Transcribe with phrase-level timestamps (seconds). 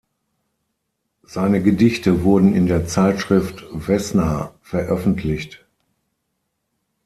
[1.21, 5.63] Seine Gedichte wurden in der Zeitschrift "Vesna" veröffentlicht.